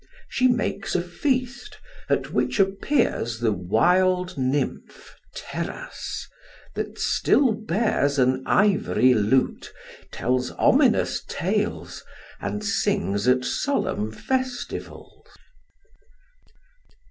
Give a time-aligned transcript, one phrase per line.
[0.29, 1.77] She makes a feast,
[2.09, 6.23] at which appears The wild nymph Teras,
[6.73, 9.71] that still bears An ivory lute,
[10.11, 12.03] tells ominous tales,
[12.39, 15.27] And sings at solemn festivals.